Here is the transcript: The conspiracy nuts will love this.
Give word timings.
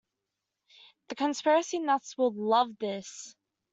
The 1.09 1.15
conspiracy 1.15 1.77
nuts 1.77 2.17
will 2.17 2.33
love 2.33 2.75
this. 2.79 3.35